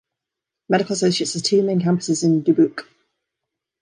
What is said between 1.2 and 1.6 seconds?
has